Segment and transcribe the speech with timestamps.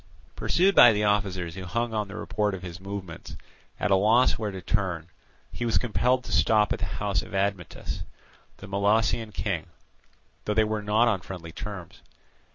[0.35, 3.37] Pursued by the officers who hung on the report of his movements,
[3.79, 5.11] at a loss where to turn,
[5.51, 8.01] he was compelled to stop at the house of Admetus,
[8.57, 9.67] the Molossian king,
[10.45, 12.01] though they were not on friendly terms.